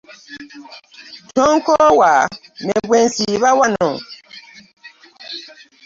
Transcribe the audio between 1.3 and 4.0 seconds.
Tonkoowa ne bwe nsiiba wano?